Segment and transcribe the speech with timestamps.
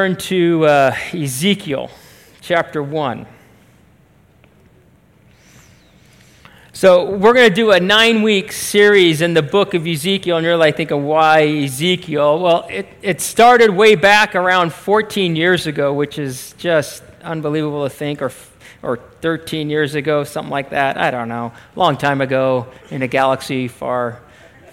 [0.00, 1.90] Turn to uh, Ezekiel
[2.40, 3.26] chapter 1.
[6.72, 10.46] So, we're going to do a nine week series in the book of Ezekiel, and
[10.46, 12.40] you're like thinking, why Ezekiel?
[12.40, 17.90] Well, it, it started way back around 14 years ago, which is just unbelievable to
[17.90, 18.32] think, or,
[18.82, 20.96] or 13 years ago, something like that.
[20.96, 21.52] I don't know.
[21.76, 24.22] Long time ago in a galaxy far,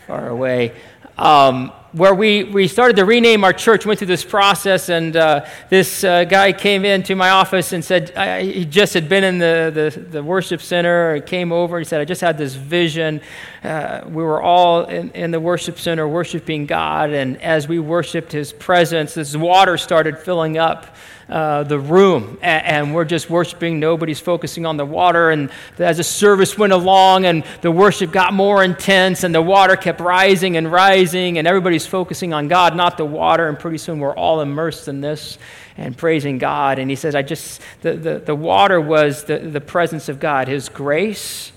[0.07, 0.71] far away.
[1.17, 5.45] Um, where we, we started to rename our church, went through this process, and uh,
[5.69, 9.39] this uh, guy came into my office and said, I, he just had been in
[9.39, 12.53] the, the, the worship center, and came over, and he said, I just had this
[12.53, 13.19] vision.
[13.63, 18.31] Uh, we were all in, in the worship center worshiping God, and as we worshiped
[18.31, 20.95] his presence, this water started filling up
[21.29, 23.81] uh, the room and, and, we're just worshiping.
[23.81, 25.29] Nobody's focusing on the water.
[25.29, 29.75] And as the service went along and the worship got more intense and the water
[29.75, 33.49] kept rising and rising, and everybody's focusing on God, not the water.
[33.49, 35.37] And pretty soon we're all immersed in this
[35.75, 36.79] and praising God.
[36.79, 40.47] And he says, I just, the, the, the water was the, the presence of God,
[40.47, 41.51] His grace.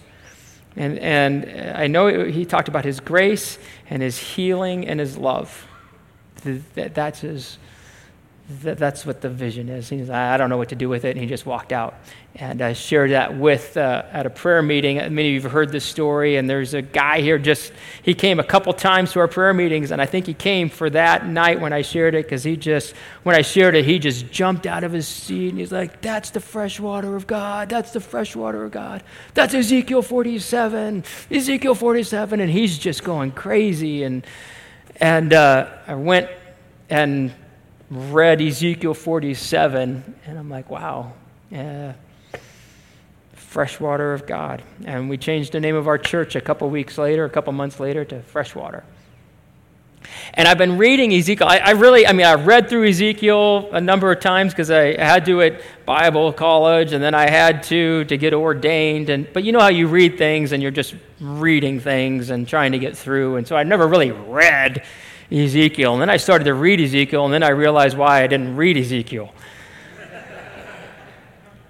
[0.74, 5.66] And, and I know he talked about His grace and His healing and His love.
[6.74, 7.58] That's His
[8.62, 9.88] that that's what the vision is.
[9.88, 11.94] He's, I don't know what to do with it, and he just walked out.
[12.34, 14.96] And I shared that with uh, at a prayer meeting.
[14.96, 17.38] Many of you have heard this story, and there's a guy here.
[17.38, 20.68] Just he came a couple times to our prayer meetings, and I think he came
[20.68, 23.98] for that night when I shared it because he just when I shared it, he
[23.98, 27.68] just jumped out of his seat and he's like, "That's the fresh water of God.
[27.68, 29.02] That's the fresh water of God.
[29.34, 31.04] That's Ezekiel 47.
[31.30, 34.04] Ezekiel 47." And he's just going crazy.
[34.04, 34.24] And
[35.00, 36.28] and uh, I went
[36.88, 37.32] and
[37.91, 41.12] read Ezekiel 47, and I'm like, wow,
[41.50, 41.94] yeah,
[43.32, 44.62] freshwater of God.
[44.84, 47.80] And we changed the name of our church a couple weeks later, a couple months
[47.80, 48.84] later, to Freshwater.
[50.34, 51.48] And I've been reading Ezekiel.
[51.48, 54.98] I, I really, I mean, I've read through Ezekiel a number of times because I
[54.98, 59.10] had to at Bible college, and then I had to to get ordained.
[59.10, 62.72] And but you know how you read things, and you're just reading things and trying
[62.72, 63.37] to get through.
[63.37, 64.84] And so I never really read
[65.30, 65.92] Ezekiel.
[65.92, 68.76] And then I started to read Ezekiel, and then I realized why I didn't read
[68.76, 69.32] Ezekiel.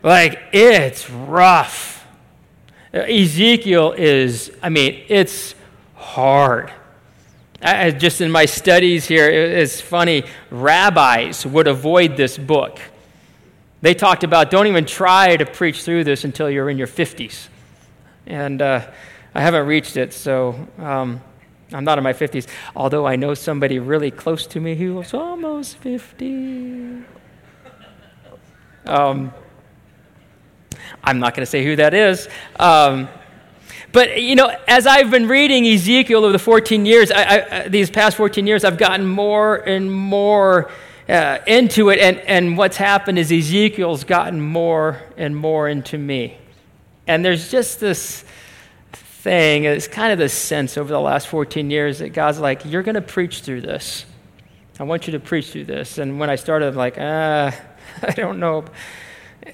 [0.03, 2.07] like, it's rough.
[2.93, 5.55] Ezekiel is, I mean, it's
[5.95, 6.73] hard.
[7.63, 10.25] I, just in my studies here, it's funny.
[10.51, 12.81] Rabbis would avoid this book.
[13.83, 17.49] They talked about don't even try to preach through this until you're in your 50s.
[18.27, 18.87] And uh,
[19.35, 21.21] I haven't reached it, so um,
[21.73, 25.15] I'm not in my 50s, although I know somebody really close to me who was
[25.15, 27.05] almost 50.
[28.87, 29.33] Um,
[31.05, 32.29] I'm not going to say who that is.
[32.59, 33.09] Um,
[33.93, 37.91] but, you know, as I've been reading Ezekiel over the 14 years, I, I, these
[37.91, 40.71] past 14 years, I've gotten more and more
[41.09, 41.99] uh, into it.
[41.99, 46.39] And, and what's happened is Ezekiel's gotten more and more into me.
[47.07, 48.25] And there's just this
[49.21, 49.65] thing.
[49.65, 52.95] It's kind of the sense over the last 14 years that God's like, you're going
[52.95, 54.07] to preach through this.
[54.79, 55.99] I want you to preach through this.
[55.99, 57.55] And when I started, I'm like, ah,
[58.03, 58.65] I don't know.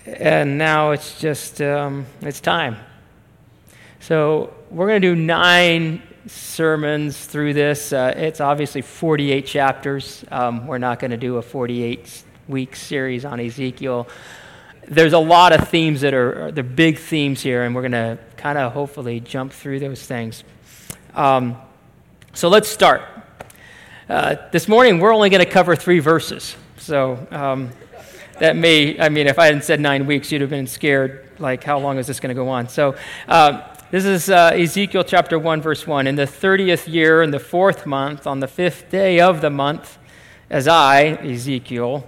[0.07, 2.77] And now it's just, um, it's time.
[3.99, 7.93] So we're going to do nine sermons through this.
[7.93, 10.25] Uh, it's obviously 48 chapters.
[10.31, 14.07] Um, we're not going to do a 48 week series on Ezekiel
[14.89, 18.19] there's a lot of themes that are the big themes here, and we're going to
[18.37, 20.45] kind of hopefully jump through those things.
[21.15, 21.57] Um,
[22.33, 23.03] so let's start.
[24.09, 26.55] Uh, this morning, we're only going to cover three verses.
[26.79, 27.71] So um,
[28.39, 31.65] that may, I mean, if I hadn't said nine weeks, you'd have been scared, like,
[31.65, 32.69] how long is this going to go on?
[32.69, 32.95] So
[33.27, 36.07] um, this is uh, Ezekiel chapter 1, verse 1.
[36.07, 39.99] In the 30th year, in the fourth month, on the fifth day of the month,
[40.49, 42.07] as I, Ezekiel,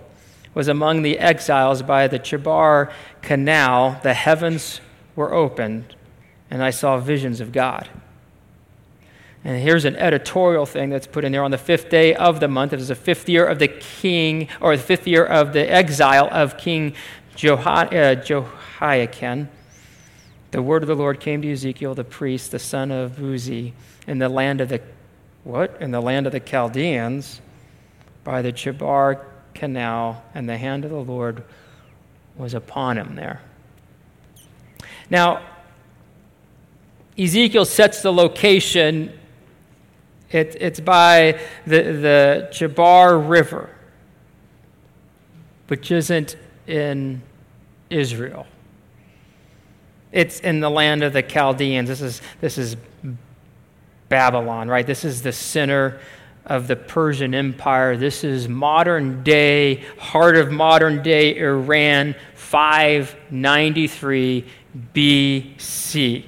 [0.59, 2.91] was among the exiles by the Chebar
[3.23, 4.81] Canal, the heavens
[5.15, 5.95] were opened,
[6.51, 7.89] and I saw visions of God.
[9.45, 12.49] And here's an editorial thing that's put in there on the fifth day of the
[12.49, 12.73] month.
[12.73, 16.29] It is the fifth year of the king, or the fifth year of the exile
[16.33, 16.97] of King
[17.37, 19.49] uh, Jehoiakim.
[20.51, 23.75] The word of the Lord came to Ezekiel, the priest, the son of Buzi,
[24.09, 24.81] in the land of the
[25.45, 25.81] what?
[25.81, 27.41] In the land of the Chaldeans,
[28.25, 29.25] by the Chebar
[29.59, 31.43] canal, and the hand of the Lord
[32.37, 33.43] was upon him there.
[35.11, 35.43] Now,
[37.19, 39.13] Ezekiel sets the location.
[40.31, 43.71] It, it's by the, the Chebar River,
[45.67, 47.23] which isn't in
[47.91, 48.47] Israel.
[50.13, 51.89] It's in the land of the Chaldeans.
[51.89, 52.77] This is, this is
[54.09, 54.87] Babylon, right?
[54.87, 55.99] This is the center
[56.49, 57.97] of the Persian Empire.
[57.97, 64.45] This is modern day, heart of modern day Iran, 593
[64.95, 66.25] BC.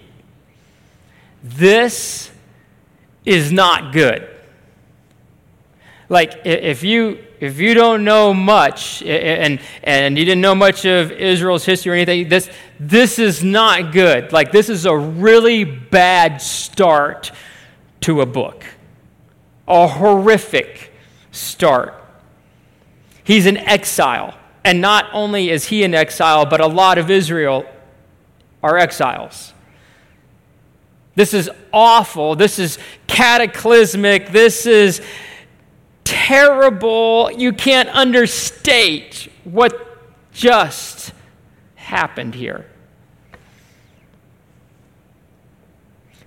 [1.43, 2.31] This
[3.25, 4.29] is not good.
[6.09, 11.11] Like, if you if you don't know much and, and you didn't know much of
[11.11, 14.31] Israel's history or anything, this, this is not good.
[14.31, 17.33] Like, this is a really bad start
[18.03, 18.63] to a book,
[19.71, 20.93] a horrific
[21.31, 21.95] start.
[23.25, 24.37] He's in exile.
[24.65, 27.65] And not only is he in exile, but a lot of Israel
[28.63, 29.55] are exiles.
[31.15, 32.35] This is awful.
[32.35, 34.31] This is cataclysmic.
[34.31, 35.01] This is
[36.05, 37.31] terrible.
[37.31, 39.99] You can't understate what
[40.33, 41.13] just
[41.77, 42.67] happened here.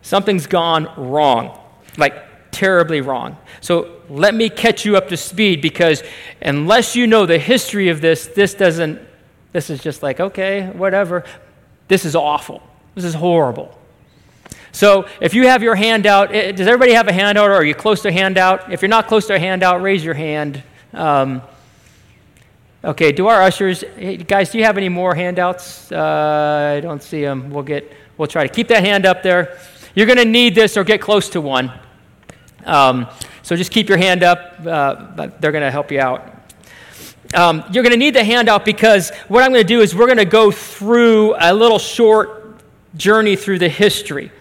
[0.02, 1.58] Something's gone wrong,
[1.98, 3.38] like terribly wrong.
[3.60, 6.04] So let me catch you up to speed because
[6.42, 9.02] unless you know the history of this, this doesn't,
[9.52, 11.26] this is just like, okay, whatever.
[11.88, 12.64] This is awful.
[12.96, 13.78] This is horrible.
[14.72, 17.76] So if you have your handout, eh, does everybody have a handout or are you
[17.76, 18.72] close to a handout?
[18.72, 20.64] If you're not close to a handout, raise your hand.
[20.94, 21.42] Um,
[22.84, 25.92] okay, do our ushers, hey, guys, do you have any more handouts?
[25.92, 27.52] Uh, I don't see them.
[27.52, 29.58] We'll get, we'll try to keep that hand up there.
[29.96, 31.72] You're going to need this or get close to one.
[32.66, 33.08] Um,
[33.42, 36.30] so just keep your hand up, uh, they're going to help you out.
[37.34, 40.06] Um, you're going to need the handout because what I'm going to do is we're
[40.06, 42.62] going to go through a little short
[42.96, 44.32] journey through the history.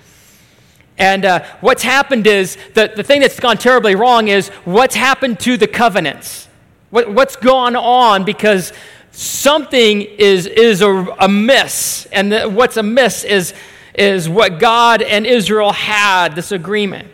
[0.98, 5.40] And uh, what's happened is the, the thing that's gone terribly wrong is what's happened
[5.40, 6.48] to the covenants.
[6.90, 8.72] What, what's gone on because
[9.10, 12.06] something is, is amiss.
[12.12, 13.54] And the, what's amiss is,
[13.94, 17.08] is what God and Israel had, this agreement.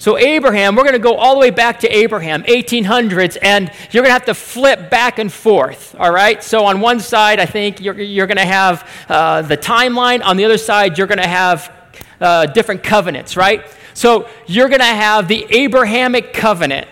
[0.00, 4.02] So, Abraham, we're going to go all the way back to Abraham, 1800s, and you're
[4.02, 6.42] going to have to flip back and forth, all right?
[6.42, 10.24] So, on one side, I think you're, you're going to have uh, the timeline.
[10.24, 11.70] On the other side, you're going to have
[12.18, 13.62] uh, different covenants, right?
[13.94, 16.88] So you're going to have the Abrahamic covenant.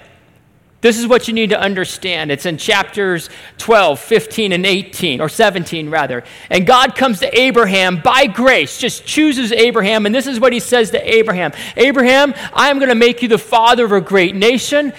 [0.81, 2.31] This is what you need to understand.
[2.31, 6.23] It's in chapters 12, 15, and 18, or 17 rather.
[6.51, 10.07] And God comes to Abraham by grace, just chooses Abraham.
[10.07, 13.29] And this is what he says to Abraham Abraham, I am going to make you
[13.29, 14.93] the father of a great nation.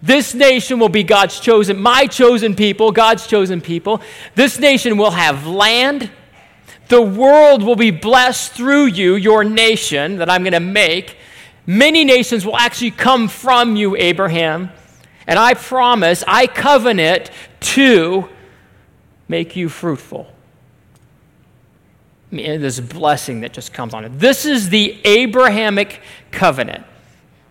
[0.00, 4.00] This nation will be God's chosen, my chosen people, God's chosen people.
[4.36, 6.10] This nation will have land.
[6.86, 11.16] The world will be blessed through you, your nation that I'm going to make.
[11.66, 14.70] Many nations will actually come from you, Abraham.
[15.28, 17.30] And I promise, I covenant
[17.60, 18.28] to
[19.28, 20.26] make you fruitful.
[22.32, 24.18] I mean, this blessing that just comes on it.
[24.18, 26.84] This is the Abrahamic covenant.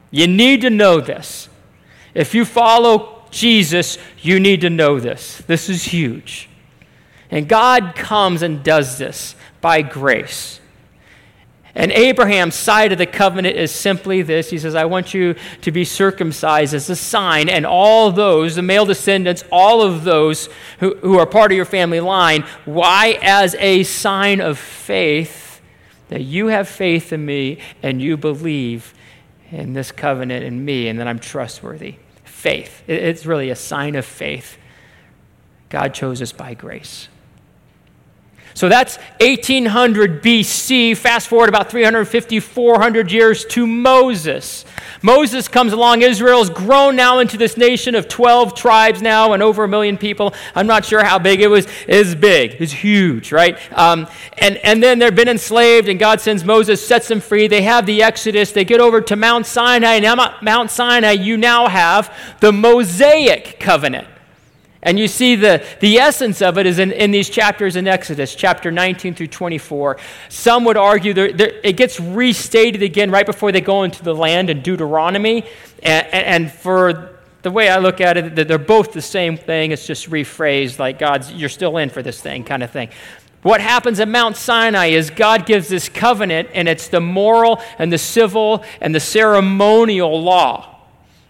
[0.10, 1.50] You need to know this.
[2.16, 5.38] If you follow Jesus, you need to know this.
[5.46, 6.50] This is huge.
[7.30, 10.60] And God comes and does this by grace.
[11.78, 14.50] And Abraham's side of the covenant is simply this.
[14.50, 18.64] He says, I want you to be circumcised as a sign, and all those, the
[18.64, 23.20] male descendants, all of those who, who are part of your family line, why?
[23.22, 25.62] As a sign of faith
[26.10, 28.96] that you have faith in me and you believe
[29.52, 31.98] in this covenant in me and that I'm trustworthy.
[32.24, 32.82] Faith.
[32.88, 34.58] It's really a sign of faith.
[35.70, 37.08] God chose us by grace.
[38.58, 40.98] So that's 1800 BC.
[40.98, 44.66] Fast forward about 350, 400 years to Moses.
[45.04, 46.02] Moses comes along.
[46.02, 50.34] Israel's grown now into this nation of 12 tribes now and over a million people.
[50.56, 51.68] I'm not sure how big it was.
[51.88, 52.56] It is big.
[52.60, 53.60] It's huge, right?
[53.78, 54.08] Um,
[54.40, 57.48] and, and then they've been enslaved, and God sends Moses, sets them free.
[57.48, 58.54] They have the Exodus.
[58.54, 60.00] They get over to Mount Sinai.
[60.00, 64.08] Now, Mount Sinai, you now have the Mosaic covenant.
[64.88, 68.34] And you see the, the essence of it is in, in these chapters in Exodus,
[68.34, 69.98] chapter 19 through 24.
[70.30, 74.50] Some would argue that it gets restated again right before they go into the land
[74.50, 75.44] in Deuteronomy.
[75.84, 79.72] And, and for the way I look at it, they're both the same thing.
[79.72, 82.88] It's just rephrased like God's, you're still in for this thing kind of thing.
[83.42, 87.92] What happens at Mount Sinai is God gives this covenant, and it's the moral and
[87.92, 90.77] the civil and the ceremonial law.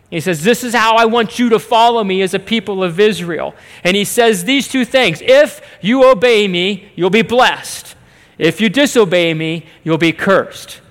[0.09, 2.99] He says, This is how I want you to follow me as a people of
[2.99, 3.53] Israel.
[3.83, 7.95] And he says these two things If you obey me, you'll be blessed.
[8.37, 10.81] If you disobey me, you'll be cursed.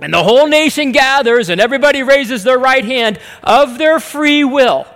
[0.00, 4.86] And the whole nation gathers, and everybody raises their right hand of their free will.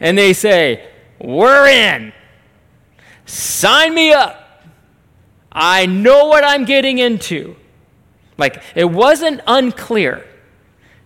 [0.00, 0.88] And they say,
[1.20, 2.12] We're in.
[3.26, 4.40] Sign me up.
[5.50, 7.56] I know what I'm getting into.
[8.36, 10.26] Like, it wasn't unclear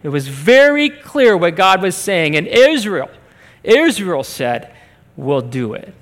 [0.03, 2.37] It was very clear what God was saying.
[2.37, 3.11] And Israel,
[3.65, 4.75] Israel said,
[5.17, 5.93] We'll do it.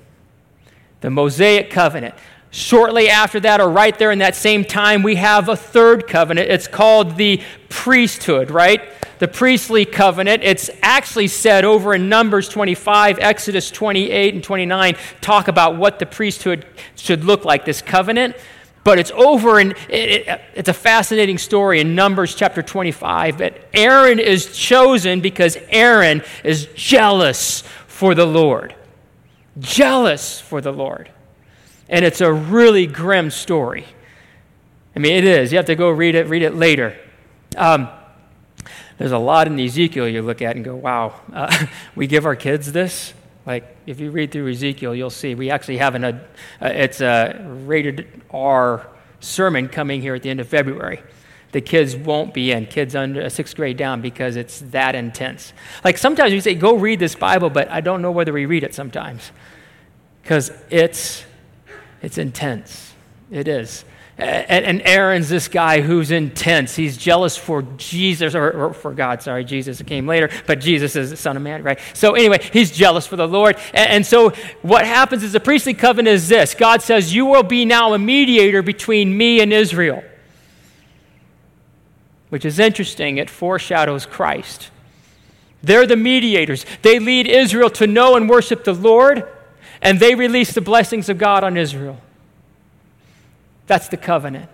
[1.01, 2.13] The Mosaic covenant.
[2.51, 6.49] Shortly after that, or right there in that same time, we have a third covenant.
[6.49, 8.81] It's called the priesthood, right?
[9.19, 10.43] The priestly covenant.
[10.43, 16.05] It's actually said over in Numbers 25, Exodus 28 and 29 talk about what the
[16.05, 18.35] priesthood should look like, this covenant.
[18.87, 23.59] But it's over, and it, it, it's a fascinating story in Numbers chapter 25 that
[23.73, 28.73] Aaron is chosen because Aaron is jealous for the Lord.
[29.59, 31.11] Jealous for the Lord.
[31.89, 33.85] And it's a really grim story.
[34.95, 35.51] I mean, it is.
[35.51, 36.97] You have to go read it, read it later.
[37.57, 37.89] Um,
[38.97, 41.65] there's a lot in Ezekiel you look at and go, wow, uh,
[41.95, 43.13] we give our kids this?
[43.47, 46.19] Like, if you read through Ezekiel, you'll see we actually have an, uh,
[46.61, 48.85] it's a rated R
[49.21, 51.01] sermon coming here at the end of February.
[51.53, 55.53] The kids won't be in, kids under sixth grade down, because it's that intense.
[55.85, 58.65] Like, sometimes we say, go read this Bible, but I don't know whether we read
[58.65, 59.31] it sometimes.
[60.21, 61.23] Because it's
[62.01, 62.93] it's intense.
[63.31, 63.85] It is.
[64.17, 66.75] And, Aaron's this guy who's intense.
[66.75, 71.11] He's jealous for Jesus, or, or, for God, sorry, Jesus came later, but Jesus is
[71.11, 71.79] the Son of Man, right?
[71.93, 73.57] So, anyway, he's jealous for the Lord.
[73.73, 74.31] And so,
[74.63, 77.99] what happens is the priestly covenant is this God says, You will be now a
[77.99, 80.03] mediator between me and Israel,
[82.29, 83.19] which is interesting.
[83.19, 84.71] It foreshadows Christ.
[85.61, 89.27] They're the mediators, they lead Israel to know and worship the Lord
[89.81, 92.01] and they release the blessings of God on Israel.
[93.67, 94.49] That's the covenant.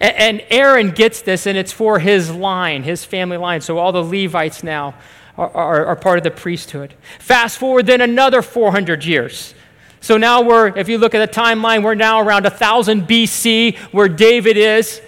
[0.00, 3.60] And Aaron gets this, and it's for his line, his family line.
[3.60, 4.94] So all the Levites now
[5.36, 6.94] are, are, are, part of the priesthood.
[7.18, 9.54] Fast forward then another 400 years.
[10.00, 14.08] So now we're, if you look at the timeline, we're now around 1000 BC, where
[14.08, 15.02] David is.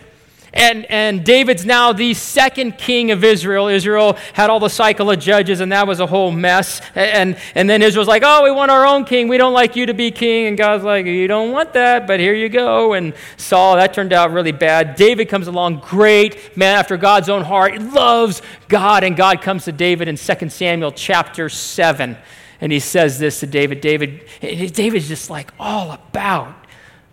[0.55, 3.69] And, and David's now the second king of Israel.
[3.69, 6.83] Israel had all the cycle of judges, and that was a whole mess.
[6.95, 9.29] And, and then Israel's like, oh, we want our own king.
[9.29, 10.49] We don't like you to be king.
[10.49, 12.93] And God's like, you don't want that, but here you go.
[12.93, 14.95] And Saul, that turned out really bad.
[14.95, 17.81] David comes along, great man after God's own heart.
[17.81, 22.19] Loves God, and God comes to David in 2 Samuel chapter 7.
[22.61, 23.81] And he says this to David.
[23.81, 26.55] David, David's just like all about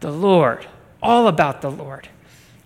[0.02, 0.68] the Lord,
[1.02, 2.10] all about the Lord.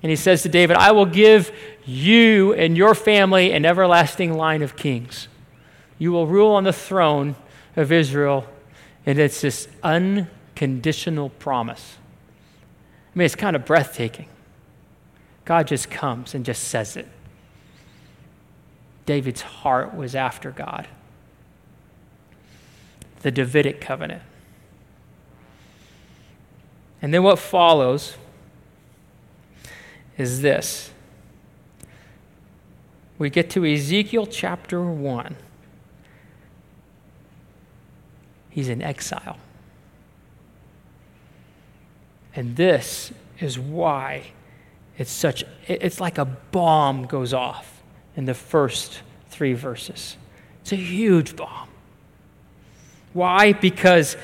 [0.03, 1.55] And he says to David, I will give
[1.85, 5.29] you and your family an everlasting line of kings.
[5.97, 7.37] You will rule on the throne
[7.77, 8.45] of Israel.
[9.05, 11.97] And it's this unconditional promise.
[13.15, 14.27] I mean, it's kind of breathtaking.
[15.45, 17.07] God just comes and just says it.
[19.05, 20.87] David's heart was after God.
[23.21, 24.21] The Davidic covenant.
[27.01, 28.15] And then what follows
[30.17, 30.91] is this.
[33.17, 35.35] We get to Ezekiel chapter 1.
[38.49, 39.37] He's in exile.
[42.35, 44.23] And this is why
[44.97, 47.81] it's such it's like a bomb goes off
[48.15, 50.17] in the first 3 verses.
[50.61, 51.69] It's a huge bomb.
[53.13, 53.53] Why?
[53.53, 54.17] Because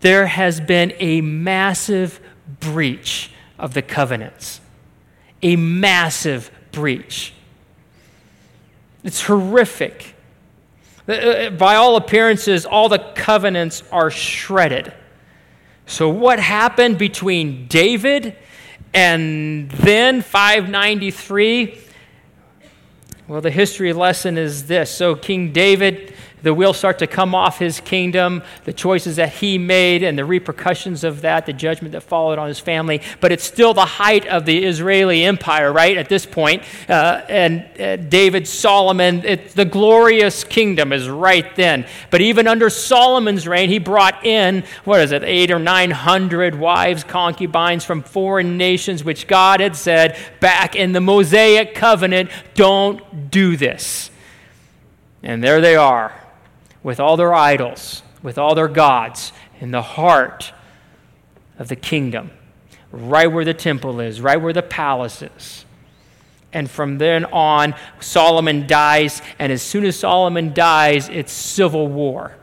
[0.00, 2.20] there has been a massive
[2.60, 4.60] breach of the covenants
[5.44, 7.32] a massive breach.
[9.04, 10.14] It's horrific.
[11.06, 14.92] Uh, uh, by all appearances, all the covenants are shredded.
[15.86, 18.36] So, what happened between David
[18.94, 21.78] and then 593?
[23.28, 24.90] Well, the history lesson is this.
[24.90, 26.13] So, King David
[26.44, 30.24] the wheels start to come off his kingdom, the choices that he made, and the
[30.24, 33.00] repercussions of that, the judgment that followed on his family.
[33.20, 36.62] But it's still the height of the Israeli empire, right, at this point.
[36.88, 41.86] Uh, and uh, David, Solomon, it, the glorious kingdom is right then.
[42.10, 46.54] But even under Solomon's reign, he brought in, what is it, eight or nine hundred
[46.54, 53.30] wives, concubines from foreign nations, which God had said back in the Mosaic covenant don't
[53.30, 54.10] do this.
[55.22, 56.23] And there they are
[56.84, 60.52] with all their idols, with all their gods, in the heart
[61.58, 62.30] of the kingdom,
[62.92, 65.64] right where the temple is, right where the palace is.
[66.52, 72.36] And from then on, Solomon dies, and as soon as Solomon dies, it's civil war.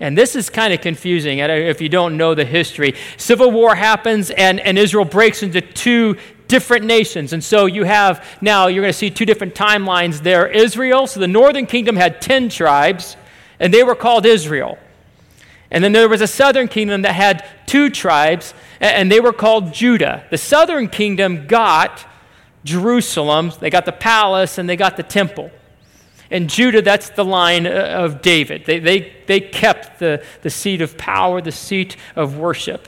[0.00, 2.94] And this is kind of confusing if you don't know the history.
[3.16, 7.32] Civil war happens, and, and Israel breaks into two different nations.
[7.32, 10.46] And so you have now, you're going to see two different timelines there.
[10.46, 13.16] Israel, so the northern kingdom had 10 tribes,
[13.60, 14.78] and they were called Israel.
[15.70, 19.74] And then there was a southern kingdom that had two tribes, and they were called
[19.74, 20.24] Judah.
[20.30, 22.06] The southern kingdom got
[22.64, 25.50] Jerusalem, they got the palace, and they got the temple.
[26.30, 28.66] And Judah, that's the line uh, of David.
[28.66, 32.86] They, they, they kept the, the seat of power, the seat of worship.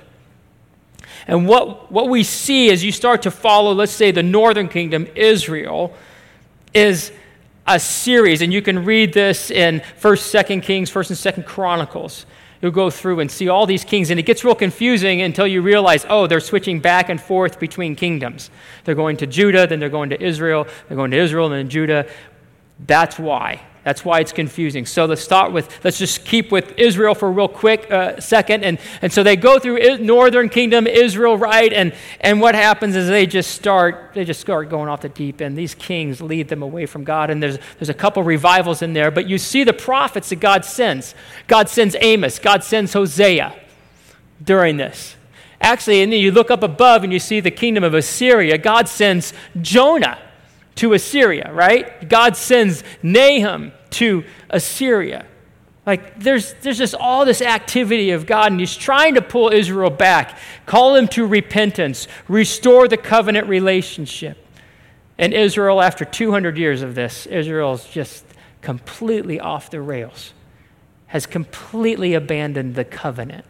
[1.27, 5.07] And what, what we see as you start to follow, let's say, the northern kingdom,
[5.15, 5.95] Israel,
[6.75, 7.13] is
[7.75, 8.43] a series.
[8.43, 12.27] And you can read this in 1st, 2nd Kings, 1st and 2nd Chronicles.
[12.61, 15.63] You'll go through and see all these kings, and it gets real confusing until you
[15.63, 18.51] realize, oh, they're switching back and forth between kingdoms.
[18.85, 21.69] They're going to Judah, then they're going to Israel, they're going to Israel, and then
[21.71, 22.07] Judah.
[22.87, 23.63] That's why.
[23.91, 24.87] That's why it's confusing.
[24.87, 28.63] So let's start with, let's just keep with Israel for a real quick uh, second.
[28.63, 31.73] And, and so they go through northern kingdom, Israel, right?
[31.73, 35.41] And, and what happens is they just start, they just start going off the deep
[35.41, 35.59] end.
[35.59, 37.31] These kings lead them away from God.
[37.31, 40.65] And there's, there's a couple revivals in there, but you see the prophets that God
[40.65, 41.17] sends.
[41.49, 43.61] God sends Amos, God sends Hosea
[44.41, 45.17] during this.
[45.61, 48.57] Actually, and then you look up above and you see the kingdom of Assyria.
[48.57, 50.17] God sends Jonah
[50.77, 52.09] to Assyria, right?
[52.09, 55.27] God sends Nahum to Assyria.
[55.87, 59.91] Like there's, there's just all this activity of God, and He's trying to pull Israel
[59.91, 64.47] back, call them to repentance, restore the covenant relationship.
[65.19, 68.25] And Israel, after 200 years of this, Israel's just
[68.63, 70.33] completely off the rails,
[71.09, 73.45] has completely abandoned the covenant.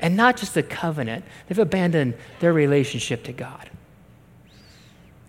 [0.00, 3.70] And not just the covenant, they've abandoned their relationship to God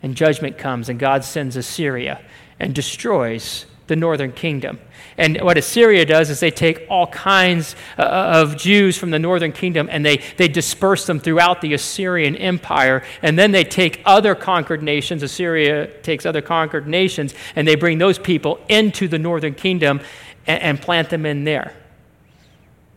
[0.05, 2.21] and judgment comes, and God sends Assyria
[2.59, 4.79] and destroys the northern kingdom.
[5.17, 9.51] And what Assyria does is they take all kinds uh, of Jews from the northern
[9.51, 13.03] kingdom and they, they disperse them throughout the Assyrian empire.
[13.21, 17.97] And then they take other conquered nations, Assyria takes other conquered nations, and they bring
[17.97, 20.01] those people into the northern kingdom
[20.47, 21.73] and, and plant them in there.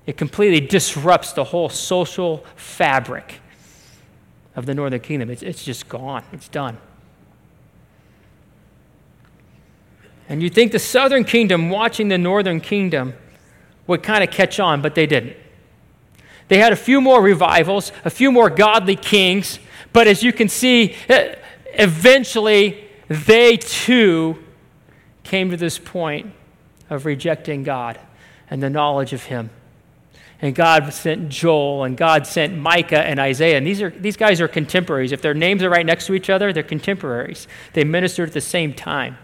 [0.07, 3.41] It completely disrupts the whole social fabric
[4.57, 5.31] of the northern kingdom.
[5.31, 6.79] It's, it's just gone, it's done.
[10.29, 13.15] And you'd think the southern kingdom, watching the northern kingdom,
[13.87, 15.37] would kind of catch on, but they didn't.
[16.49, 19.59] They had a few more revivals, a few more godly kings,
[19.93, 21.35] but as you can see, eh,
[21.75, 24.39] eventually they too
[25.25, 26.33] came to this point
[26.91, 27.99] of rejecting God
[28.51, 29.51] and the knowledge of Him.
[30.41, 33.59] And God sent Joel, and God sent Micah and Isaiah.
[33.59, 35.11] And these, are, these guys are contemporaries.
[35.11, 37.49] If their names are right next to each other, they're contemporaries.
[37.73, 39.19] They ministered at the same time.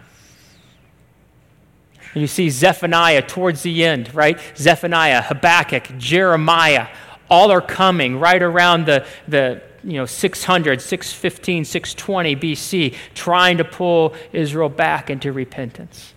[2.14, 4.38] And you see Zephaniah towards the end, right?
[4.56, 6.88] Zephaniah, Habakkuk, Jeremiah,
[7.28, 13.64] all are coming right around the, the you know, 600, 615, 620 BC, trying to
[13.64, 16.14] pull Israel back into repentance.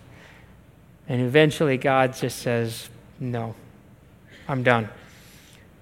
[1.08, 3.54] And eventually God just says, No,
[4.46, 4.88] I'm done.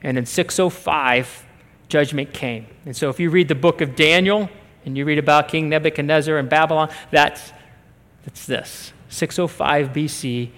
[0.02, 1.44] And in 605,
[1.88, 2.66] judgment came.
[2.84, 4.48] And so if you read the book of Daniel
[4.84, 7.52] and you read about King Nebuchadnezzar and Babylon, that's,
[8.24, 8.92] that's this.
[9.08, 10.50] 605 BC,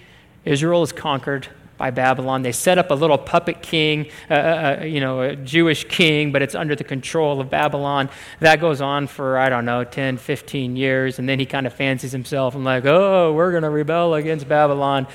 [0.45, 1.47] Israel is conquered
[1.79, 2.43] by Babylon.
[2.43, 6.31] They set up a little puppet king, uh, uh, uh, you know, a Jewish king,
[6.31, 8.09] but it's under the control of Babylon.
[8.41, 11.17] That goes on for, I don't know, 10, 15 years.
[11.17, 14.47] And then he kind of fancies himself and, like, oh, we're going to rebel against
[14.47, 15.07] Babylon.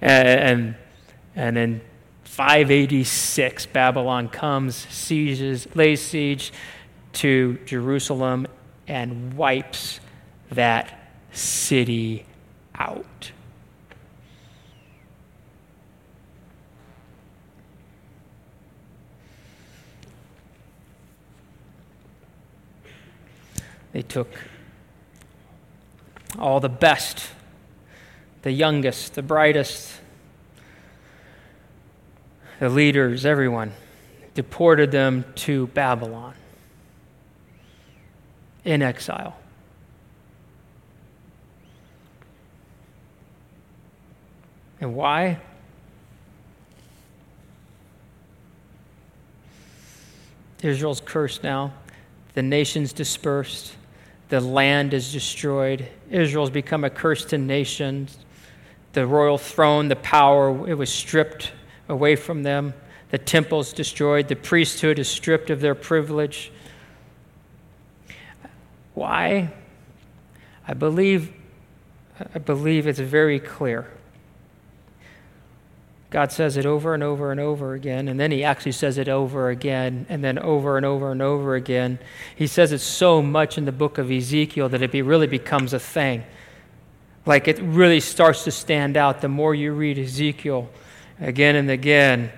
[0.00, 0.74] And, and,
[1.36, 1.80] and in
[2.24, 6.50] 586, Babylon comes, sieges, lays siege
[7.12, 8.46] to Jerusalem,
[8.88, 10.00] and wipes
[10.50, 12.24] that city
[12.78, 13.32] out.
[23.92, 24.28] They took
[26.38, 27.30] all the best,
[28.42, 30.00] the youngest, the brightest,
[32.60, 33.72] the leaders, everyone,
[34.34, 36.34] deported them to Babylon
[38.64, 39.36] in exile.
[44.86, 45.40] And why?
[50.62, 51.72] Israel's cursed now.
[52.34, 53.74] The nation's dispersed.
[54.28, 55.88] The land is destroyed.
[56.08, 58.06] Israel's become a cursed nation.
[58.92, 61.50] The royal throne, the power, it was stripped
[61.88, 62.72] away from them.
[63.10, 64.28] The temple's destroyed.
[64.28, 66.52] The priesthood is stripped of their privilege.
[68.94, 69.52] Why?
[70.68, 71.32] I believe,
[72.32, 73.88] I believe it's very clear.
[76.10, 79.08] God says it over and over and over again, and then he actually says it
[79.08, 81.98] over again, and then over and over and over again.
[82.34, 85.80] He says it so much in the book of Ezekiel that it really becomes a
[85.80, 86.22] thing.
[87.26, 90.70] Like it really starts to stand out the more you read Ezekiel
[91.20, 92.30] again and again.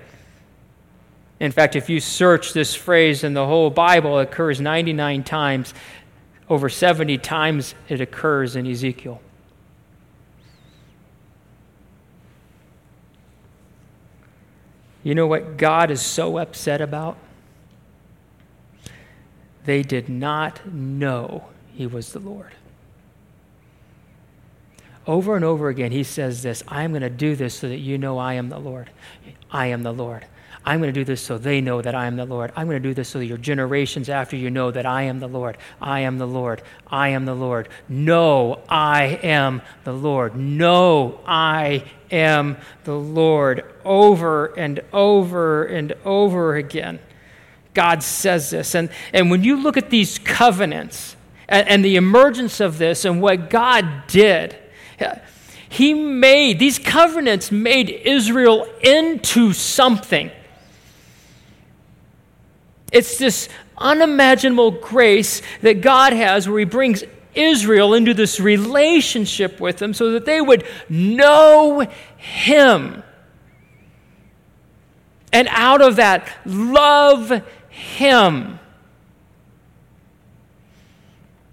[1.39, 5.73] In fact, if you search this phrase in the whole Bible, it occurs 99 times.
[6.49, 9.21] Over 70 times it occurs in Ezekiel.
[15.03, 17.17] You know what God is so upset about?
[19.65, 22.53] They did not know he was the Lord.
[25.07, 27.77] Over and over again, he says this I am going to do this so that
[27.77, 28.89] you know I am the Lord.
[29.51, 30.25] I am the Lord.
[30.65, 32.51] I'm going to do this so they know that I am the Lord.
[32.55, 35.19] I'm going to do this so that your generations after you know that I am
[35.19, 35.57] the Lord.
[35.81, 36.61] I am the Lord.
[36.87, 37.69] I am the Lord.
[37.87, 40.35] No, I am the Lord.
[40.35, 43.65] No, I am the Lord.
[43.83, 46.99] Over and over and over again.
[47.73, 48.75] God says this.
[48.75, 51.15] And, and when you look at these covenants
[51.47, 54.55] and, and the emergence of this and what God did,
[55.69, 60.31] He made, these covenants made Israel into something.
[62.91, 67.03] It's this unimaginable grace that God has where He brings
[67.35, 71.87] Israel into this relationship with Him so that they would know
[72.17, 73.03] Him.
[75.31, 78.59] And out of that, love Him.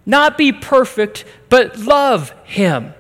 [0.07, 2.95] Not be perfect, but love Him.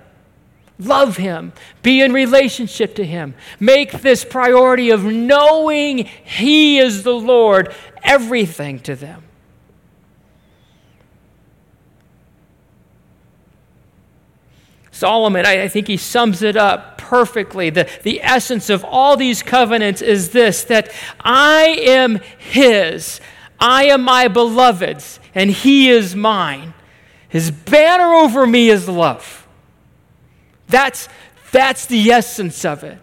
[0.78, 1.52] Love Him.
[1.82, 3.34] Be in relationship to Him.
[3.58, 9.25] Make this priority of knowing He is the Lord everything to them.
[14.96, 17.68] Solomon, I, I think he sums it up perfectly.
[17.68, 23.20] The, the essence of all these covenants is this that I am his,
[23.61, 26.72] I am my beloved's, and he is mine.
[27.28, 29.46] His banner over me is love.
[30.68, 31.11] That's,
[31.52, 32.98] that's the essence of it.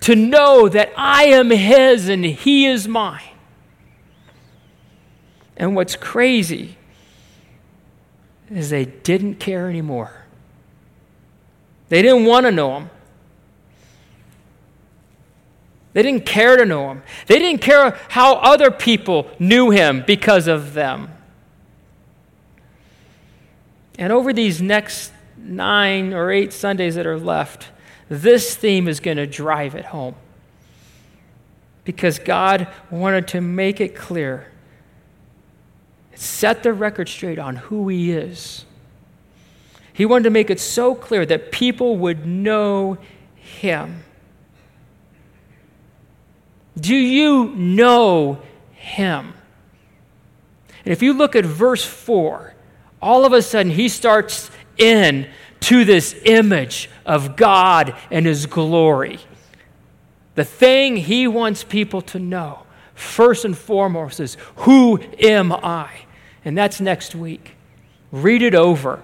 [0.00, 3.22] To know that I am his and he is mine.
[5.56, 6.76] And what's crazy
[8.50, 10.23] is they didn't care anymore.
[11.88, 12.90] They didn't want to know him.
[15.92, 17.02] They didn't care to know him.
[17.26, 21.08] They didn't care how other people knew him because of them.
[23.96, 27.68] And over these next nine or eight Sundays that are left,
[28.08, 30.16] this theme is going to drive it home.
[31.84, 34.48] Because God wanted to make it clear
[36.16, 38.64] set the record straight on who he is.
[39.94, 42.98] He wanted to make it so clear that people would know
[43.36, 44.04] him.
[46.78, 49.32] Do you know him?
[50.84, 52.54] And if you look at verse 4,
[53.00, 55.26] all of a sudden he starts in
[55.60, 59.20] to this image of God and his glory.
[60.34, 66.04] The thing he wants people to know, first and foremost, is who am I?
[66.44, 67.52] and that's next week.
[68.12, 69.02] Read it over.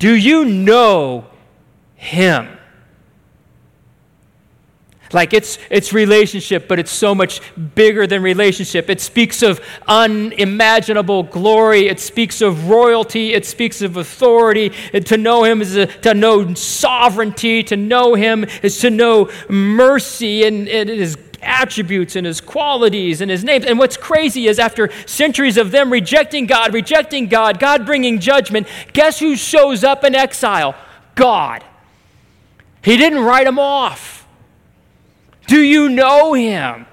[0.00, 1.26] Do you know
[1.94, 2.48] Him?
[5.12, 7.40] Like it's, it's relationship, but it's so much
[7.74, 8.88] bigger than relationship.
[8.88, 11.88] It speaks of unimaginable glory.
[11.88, 13.34] It speaks of royalty.
[13.34, 14.72] It speaks of authority.
[14.92, 17.62] And to know Him is a, to know sovereignty.
[17.64, 20.44] To know Him is to know mercy.
[20.44, 23.64] And it is attributes and his qualities and his names.
[23.64, 28.66] And what's crazy is after centuries of them rejecting God, rejecting God, God bringing judgment,
[28.92, 30.74] guess who shows up in exile?
[31.14, 31.64] God.
[32.82, 34.26] He didn't write them off.
[35.46, 36.86] Do you know him?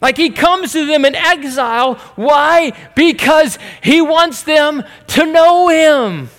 [0.00, 1.94] Like he comes to them in exile.
[2.14, 2.72] Why?
[2.94, 6.30] Because he wants them to know him.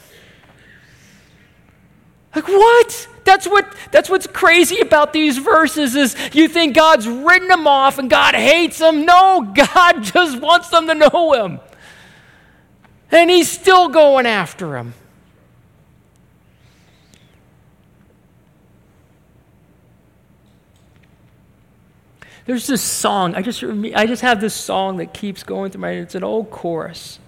[2.36, 3.08] Like, what?
[3.24, 7.98] That's, what, that's what's crazy about these verses is you think God's written them off
[8.00, 9.06] and God hates them.
[9.06, 9.42] No,
[9.74, 11.60] God just wants them to know him.
[13.12, 14.94] And he's still going after them.
[22.50, 23.36] There's this song.
[23.36, 25.90] I just, I just have this song that keeps going through my.
[25.90, 26.02] Head.
[26.02, 27.20] It's an old chorus,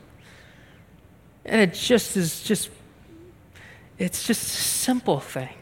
[1.46, 2.72] and it just is just.
[4.00, 5.54] It's just a simple thing.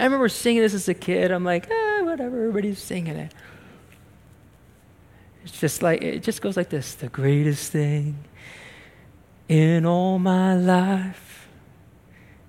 [0.00, 1.30] I remember singing this as a kid.
[1.30, 3.34] I'm like, ah, whatever, everybody's singing it.
[5.44, 8.24] It's just like, it just goes like this The greatest thing
[9.46, 11.48] in all my life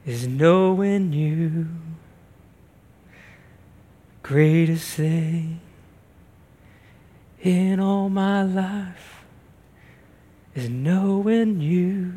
[0.05, 1.67] is knowing you.
[4.23, 5.59] Greatest thing
[7.41, 9.25] in all my life
[10.55, 12.13] is knowing you.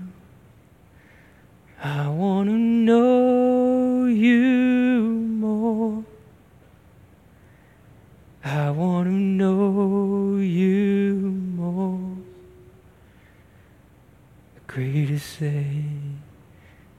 [1.87, 6.03] I want to know you more.
[8.43, 11.15] I want to know you
[11.55, 12.17] more.
[14.55, 16.23] The greatest thing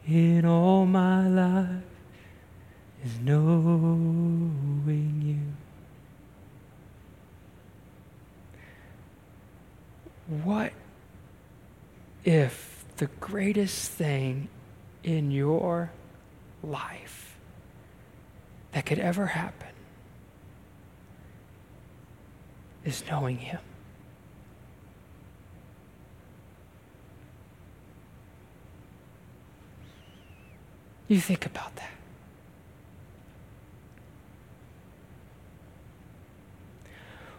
[0.07, 1.81] in all my life
[3.03, 4.43] is knowing
[5.25, 5.39] you.
[10.43, 10.73] What
[12.23, 14.49] if the greatest thing
[15.05, 15.91] in your
[16.63, 17.37] life
[18.71, 19.69] that could ever happen
[22.83, 23.59] is knowing Him?
[31.07, 31.91] You think about that.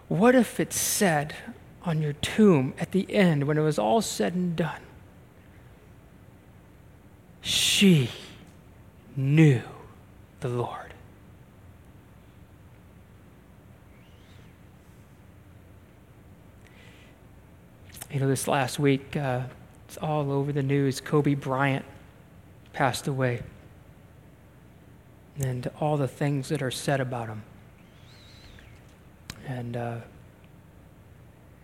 [0.06, 1.34] What if it said
[1.82, 4.85] on your tomb at the end, when it was all said and done,
[7.46, 8.10] she
[9.14, 9.62] knew
[10.40, 10.92] the Lord?
[18.10, 19.42] You know, this last week, uh,
[19.86, 21.00] it's all over the news.
[21.00, 21.84] Kobe Bryant
[22.72, 23.42] passed away
[25.38, 27.44] and all the things that are said about him.
[29.46, 29.98] And uh,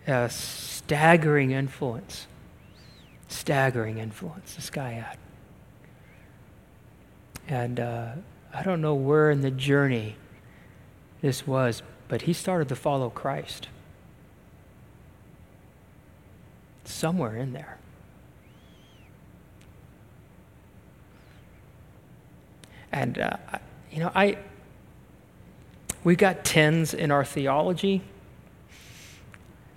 [0.07, 2.29] a staggering influence,
[3.27, 5.19] staggering influence this guy had.
[7.49, 8.13] And uh,
[8.53, 10.17] I don't know where in the journey
[11.21, 13.69] this was, but he started to follow Christ.
[16.85, 17.79] Somewhere in there.
[22.93, 23.37] And, uh,
[23.91, 24.37] you know, I,
[26.05, 28.03] we got tens in our theology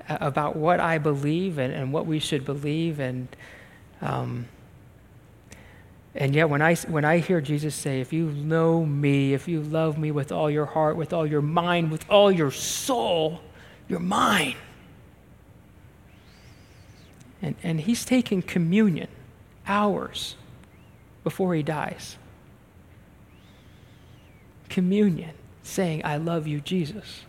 [0.09, 2.99] about what I believe and, and what we should believe.
[2.99, 3.27] And,
[4.01, 4.47] um,
[6.15, 9.61] and yet, when I, when I hear Jesus say, if you know me, if you
[9.61, 13.41] love me with all your heart, with all your mind, with all your soul,
[13.87, 14.55] you're mine.
[17.41, 19.09] And, and he's taking communion
[19.67, 20.35] hours
[21.23, 22.17] before he dies
[24.75, 25.31] communion,
[25.63, 27.21] saying, I love you, Jesus.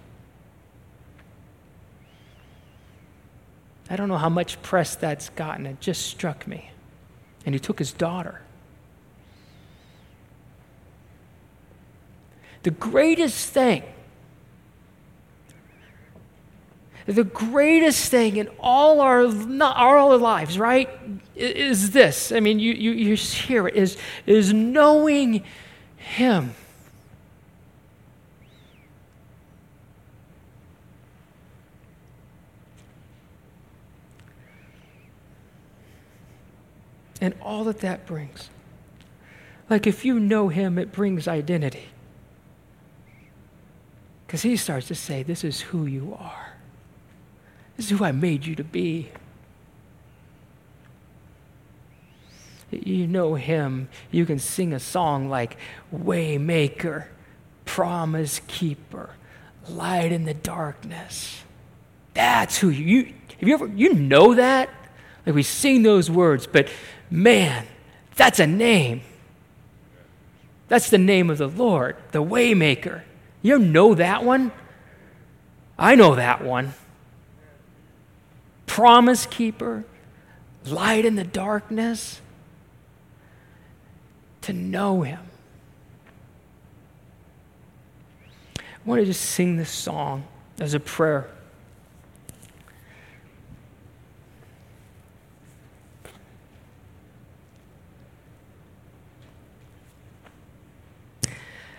[3.88, 5.64] I don't know how much press that's gotten.
[5.64, 6.70] It just struck me.
[7.44, 8.40] And he took his daughter.
[12.66, 13.84] The greatest thing,
[17.06, 19.24] the greatest thing in all our,
[19.62, 20.90] our lives, right,
[21.36, 22.32] is this.
[22.32, 25.44] I mean, you, you, you hear it, is, is knowing
[25.96, 26.56] him.
[37.20, 38.50] and all that that brings.
[39.70, 41.86] Like if you know him, it brings identity.
[44.26, 46.52] Because he starts to say, This is who you are.
[47.76, 49.10] This is who I made you to be.
[52.70, 55.56] You know him, you can sing a song like
[55.94, 57.04] Waymaker,
[57.64, 59.10] Promise Keeper,
[59.68, 61.42] Light in the Darkness.
[62.14, 64.68] That's who you, have you ever you know that?
[65.24, 66.68] Like we sing those words, but
[67.08, 67.66] man,
[68.16, 69.02] that's a name.
[70.68, 73.02] That's the name of the Lord, the Waymaker.
[73.46, 74.50] You know that one?
[75.78, 76.74] I know that one.
[78.66, 79.84] Promise keeper,
[80.64, 82.20] light in the darkness.
[84.40, 85.20] To know him.
[88.58, 90.26] I want to just sing this song
[90.58, 91.30] as a prayer.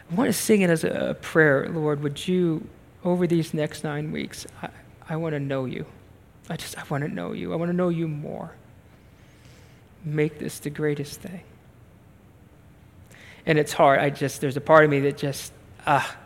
[0.10, 2.02] I want to sing it as a prayer, Lord.
[2.02, 2.68] Would you,
[3.04, 4.70] over these next nine weeks, I,
[5.10, 5.86] I want to know you.
[6.50, 7.52] I just, I want to know you.
[7.52, 8.54] I want to know you more.
[10.06, 11.42] Make this the greatest thing.
[13.46, 14.00] And it's hard.
[14.00, 15.52] I just, there's a part of me that just,
[15.86, 16.18] ah.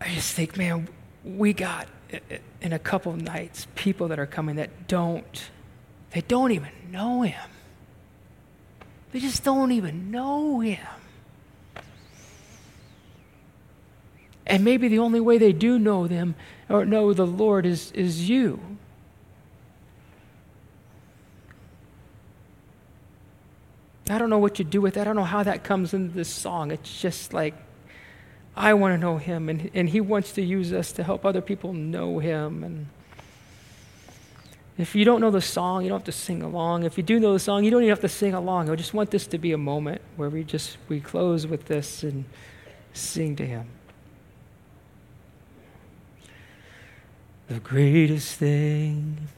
[0.00, 0.88] I just think, man,
[1.24, 1.88] we got
[2.60, 5.50] in a couple nights people that are coming that don't,
[6.10, 7.50] they don't even know him.
[9.12, 10.78] They just don't even know him.
[14.46, 16.34] And maybe the only way they do know them
[16.68, 18.60] or know the Lord is, is you.
[24.10, 25.02] I don't know what you do with that.
[25.02, 26.70] I don't know how that comes into this song.
[26.70, 27.54] It's just like,
[28.56, 31.42] I want to know Him, and, and He wants to use us to help other
[31.42, 32.64] people know Him.
[32.64, 32.86] And
[34.78, 36.84] if you don't know the song, you don't have to sing along.
[36.84, 38.70] If you do know the song, you don't even have to sing along.
[38.70, 42.04] I just want this to be a moment where we just we close with this
[42.04, 42.24] and
[42.92, 43.66] sing to Him.
[47.48, 49.28] The greatest thing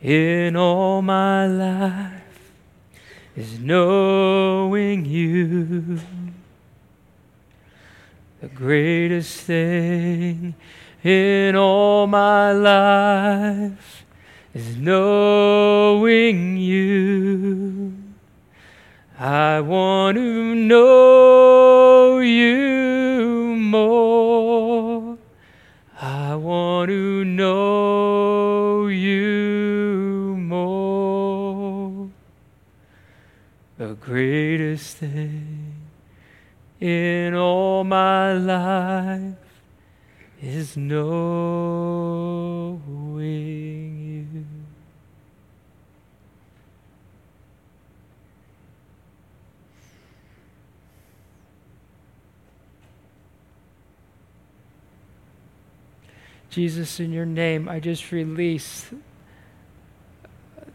[0.00, 2.52] in all my life
[3.34, 5.98] is knowing you.
[8.40, 10.54] The greatest thing
[11.02, 14.03] in all my life
[14.54, 17.92] is knowing you.
[19.18, 25.18] I want to know you more.
[26.00, 32.10] I want to know you more.
[33.76, 35.74] The greatest thing
[36.80, 39.34] in all my life
[40.40, 42.53] is knowing
[56.54, 58.86] Jesus, in your name, I just release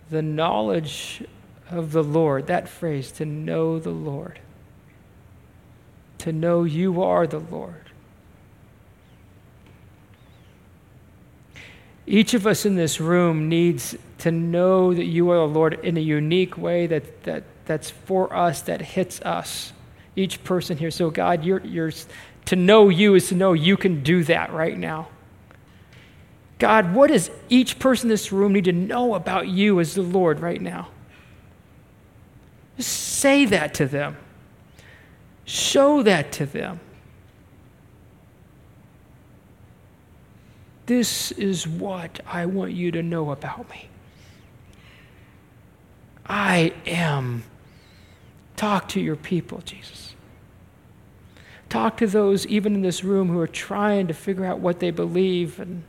[0.10, 1.24] the knowledge
[1.72, 4.42] of the Lord, that phrase, to know the Lord,
[6.18, 7.92] to know you are the Lord.
[12.06, 15.96] Each of us in this room needs to know that you are the Lord in
[15.96, 19.72] a unique way that, that, that's for us, that hits us.
[20.18, 20.92] Each person here.
[20.92, 21.94] So, God, you're, you're,
[22.48, 25.08] to know you is to know you can do that right now.
[26.60, 30.02] God, what does each person in this room need to know about you as the
[30.02, 30.90] Lord right now?
[32.76, 34.18] Just say that to them.
[35.46, 36.82] Show that to them.
[40.86, 43.88] This is what I want you to know about me.
[46.26, 47.44] I am.
[48.56, 50.14] Talk to your people, Jesus.
[51.70, 54.92] Talk to those, even in this room, who are trying to figure out what they
[54.92, 55.84] believe and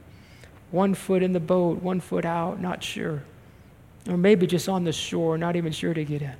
[0.71, 3.23] one foot in the boat, one foot out, not sure.
[4.09, 6.35] Or maybe just on the shore, not even sure to get in.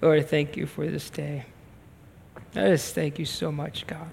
[0.00, 1.46] Lord, I thank you for this day.
[2.54, 4.10] I just thank you so much, God.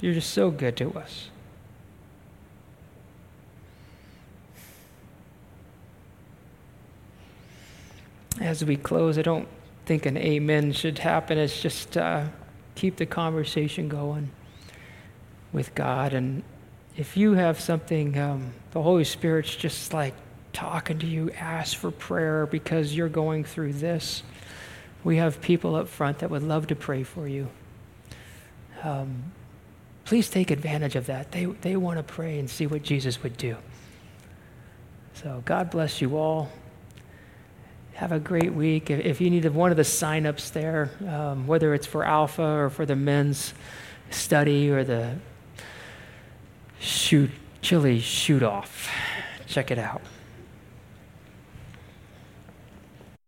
[0.00, 1.30] You're just so good to us.
[8.42, 9.48] As we close, I don't
[9.86, 11.38] think an amen should happen.
[11.38, 12.24] It's just uh,
[12.74, 14.30] keep the conversation going
[15.52, 16.12] with God.
[16.12, 16.42] And
[16.96, 20.14] if you have something, um, the Holy Spirit's just like
[20.52, 24.22] talking to you, ask for prayer because you're going through this.
[25.04, 27.48] We have people up front that would love to pray for you.
[28.82, 29.32] Um,
[30.04, 31.32] please take advantage of that.
[31.32, 33.56] They, they want to pray and see what Jesus would do.
[35.14, 36.50] So, God bless you all
[37.94, 38.90] have a great week.
[38.90, 42.86] If you need one of the sign-ups there, um, whether it's for Alpha or for
[42.86, 43.54] the men's
[44.10, 45.16] study or the
[46.80, 48.90] shoot chili shoot off,
[49.46, 50.02] check it out.